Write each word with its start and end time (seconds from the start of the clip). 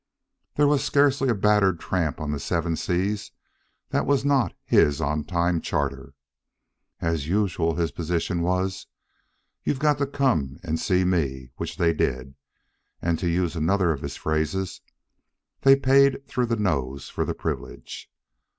There 0.55 0.65
was 0.65 0.83
scarcely 0.83 1.29
a 1.29 1.35
battered 1.35 1.79
tramp 1.79 2.19
on 2.19 2.31
the 2.31 2.39
Seven 2.39 2.75
Seas 2.75 3.29
that 3.89 4.07
was 4.07 4.25
not 4.25 4.55
his 4.65 4.99
on 4.99 5.23
time 5.23 5.61
charter. 5.61 6.15
As 7.01 7.27
usual, 7.27 7.75
his 7.75 7.91
position 7.91 8.41
was, 8.41 8.87
"You've 9.63 9.77
got 9.77 9.99
to 9.99 10.07
come 10.07 10.57
and 10.63 10.79
see 10.79 11.05
me"; 11.05 11.51
which 11.57 11.77
they 11.77 11.93
did, 11.93 12.33
and, 12.99 13.19
to 13.19 13.29
use 13.29 13.55
another 13.55 13.91
of 13.91 14.01
his 14.01 14.15
phrases, 14.15 14.81
they 15.61 15.75
"paid 15.75 16.27
through 16.27 16.47
the 16.47 16.55
nose" 16.55 17.07
for 17.09 17.23
the 17.23 17.35
privilege. 17.35 18.09